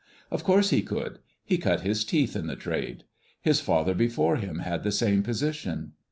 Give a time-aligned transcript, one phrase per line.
[0.31, 3.03] Of course he could; he cut his teeth in the trade.
[3.39, 5.91] His father before him had the same position.